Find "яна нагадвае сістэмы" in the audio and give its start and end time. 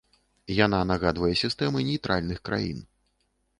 0.65-1.85